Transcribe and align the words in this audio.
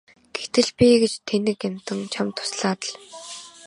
Гэтэл 0.37 0.69
би 0.77 0.87
гэж 1.01 1.13
тэнэг 1.27 1.59
амьтан 1.67 1.99
чамд 2.13 2.33
туслаад 2.37 2.81
л! 2.89 2.93